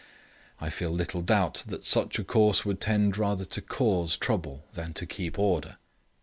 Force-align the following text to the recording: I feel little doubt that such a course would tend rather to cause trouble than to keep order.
I 0.59 0.71
feel 0.71 0.89
little 0.89 1.21
doubt 1.21 1.63
that 1.67 1.85
such 1.85 2.17
a 2.17 2.23
course 2.23 2.65
would 2.65 2.81
tend 2.81 3.19
rather 3.19 3.45
to 3.45 3.61
cause 3.61 4.17
trouble 4.17 4.65
than 4.73 4.93
to 4.95 5.05
keep 5.05 5.37
order. 5.37 5.77